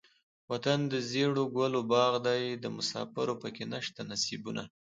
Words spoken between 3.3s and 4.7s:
پکښې نيشته نصيبونه